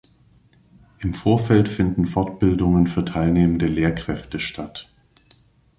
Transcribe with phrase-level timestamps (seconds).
[1.01, 4.91] Im Vorfeld finden Fortbildungen für teilnehmende Lehrkräfte statt.